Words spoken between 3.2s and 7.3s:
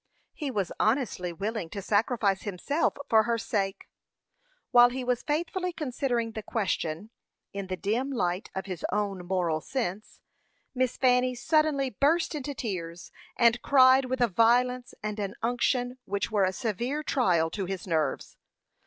her sake. While he was faithfully considering the question,